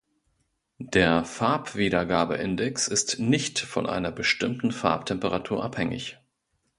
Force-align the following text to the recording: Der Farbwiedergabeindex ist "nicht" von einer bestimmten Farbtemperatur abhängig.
Der 0.79 1.25
Farbwiedergabeindex 1.25 2.87
ist 2.87 3.19
"nicht" 3.19 3.59
von 3.59 3.85
einer 3.85 4.11
bestimmten 4.11 4.71
Farbtemperatur 4.71 5.63
abhängig. 5.63 6.17